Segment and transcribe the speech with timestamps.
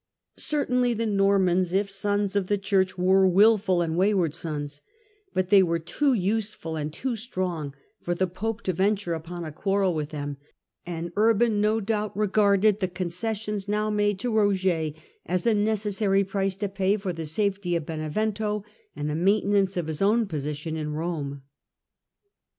[0.39, 4.81] Certainly the Normans, if sons of the Church, were wilful and wayward sons;
[5.35, 9.51] but they were too useful and too strong for the pope to venture upon a
[9.51, 10.37] quarrel with them,
[10.87, 14.89] and Urban no doubt regarded the concessions now made to Roger
[15.27, 18.65] as a necessary price to pay for the safety of Benevento,
[18.95, 21.43] and the maintenance of his own position in Rome.